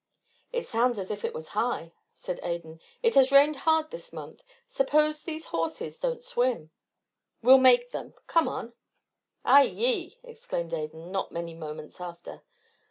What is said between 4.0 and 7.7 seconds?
month. Suppose these horses don't swim?" "We'll